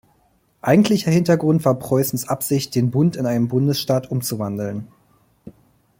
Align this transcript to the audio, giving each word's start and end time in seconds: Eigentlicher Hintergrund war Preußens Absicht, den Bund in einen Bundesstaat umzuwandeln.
Eigentlicher 0.63 1.11
Hintergrund 1.11 1.63
war 1.63 1.77
Preußens 1.77 2.27
Absicht, 2.27 2.73
den 2.73 2.89
Bund 2.89 3.15
in 3.17 3.27
einen 3.27 3.47
Bundesstaat 3.49 4.09
umzuwandeln. 4.09 4.87